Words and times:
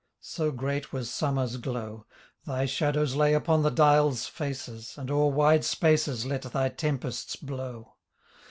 So 0.23 0.49
great 0.51 0.91
was 0.91 1.11
Summer's 1.11 1.57
glow: 1.57 2.07
Thy 2.47 2.65
shadows 2.65 3.13
lay 3.13 3.35
upon 3.35 3.61
the 3.61 3.69
dials' 3.69 4.25
faces 4.25 4.95
And 4.97 5.11
o'er 5.11 5.29
wide 5.31 5.63
spaces 5.63 6.25
let 6.25 6.41
thy 6.41 6.69
tempests 6.69 7.35
blow. 7.35 7.97